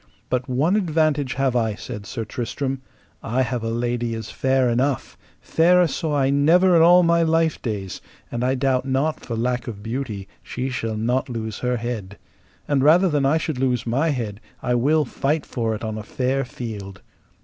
[0.31, 2.81] But one advantage have I, said Sir Tristram,
[3.21, 7.61] I have a lady is fair enough, fairer saw I never in all my life
[7.61, 8.01] days,
[8.31, 12.17] and I doubt not for lack of beauty she shall not lose her head;
[12.67, 16.03] and rather than I should lose my head I will fight for it on a
[16.03, 17.03] fair field.